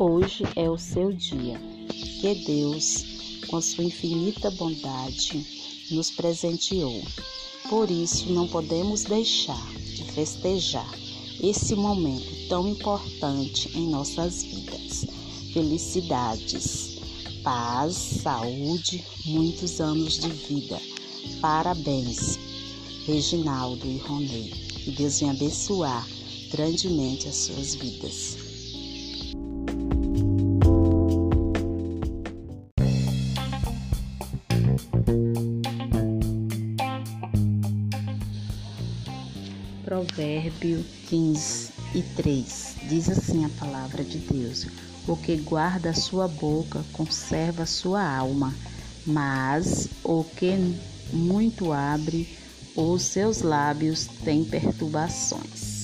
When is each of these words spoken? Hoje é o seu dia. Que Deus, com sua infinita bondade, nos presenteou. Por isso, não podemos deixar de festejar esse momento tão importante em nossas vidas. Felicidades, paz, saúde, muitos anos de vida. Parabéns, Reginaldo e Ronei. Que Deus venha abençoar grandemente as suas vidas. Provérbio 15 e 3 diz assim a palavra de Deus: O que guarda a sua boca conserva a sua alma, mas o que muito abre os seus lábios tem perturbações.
Hoje 0.00 0.44
é 0.54 0.70
o 0.70 0.78
seu 0.78 1.12
dia. 1.12 1.60
Que 2.20 2.32
Deus, 2.46 3.04
com 3.48 3.60
sua 3.60 3.82
infinita 3.82 4.48
bondade, 4.52 5.44
nos 5.90 6.08
presenteou. 6.08 7.02
Por 7.68 7.90
isso, 7.90 8.30
não 8.30 8.46
podemos 8.46 9.02
deixar 9.02 9.66
de 9.74 10.04
festejar 10.04 10.88
esse 11.42 11.74
momento 11.74 12.48
tão 12.48 12.68
importante 12.68 13.76
em 13.76 13.88
nossas 13.88 14.44
vidas. 14.44 15.04
Felicidades, 15.52 17.00
paz, 17.42 17.96
saúde, 17.96 19.04
muitos 19.24 19.80
anos 19.80 20.20
de 20.20 20.28
vida. 20.28 20.80
Parabéns, 21.40 22.38
Reginaldo 23.04 23.84
e 23.84 23.98
Ronei. 23.98 24.50
Que 24.84 24.92
Deus 24.92 25.18
venha 25.18 25.32
abençoar 25.32 26.06
grandemente 26.52 27.26
as 27.26 27.34
suas 27.34 27.74
vidas. 27.74 28.57
Provérbio 39.88 40.84
15 41.06 41.72
e 41.94 42.02
3 42.02 42.76
diz 42.90 43.08
assim 43.08 43.46
a 43.46 43.48
palavra 43.48 44.04
de 44.04 44.18
Deus: 44.18 44.66
O 45.06 45.16
que 45.16 45.34
guarda 45.36 45.88
a 45.88 45.94
sua 45.94 46.28
boca 46.28 46.84
conserva 46.92 47.62
a 47.62 47.66
sua 47.66 48.06
alma, 48.06 48.54
mas 49.06 49.88
o 50.04 50.22
que 50.22 50.52
muito 51.10 51.72
abre 51.72 52.36
os 52.76 53.00
seus 53.00 53.40
lábios 53.40 54.06
tem 54.22 54.44
perturbações. 54.44 55.77